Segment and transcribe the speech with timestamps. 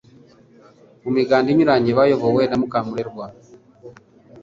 [1.03, 3.25] mu miganda inyuranye bayobowe na Mukamurerwa